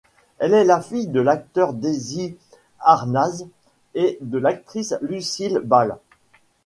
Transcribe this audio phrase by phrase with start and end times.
[0.39, 2.35] Elle est la fille de l'acteur Desi
[2.79, 3.45] Arnaz
[3.93, 5.95] et de l'actrice Lucille Ball.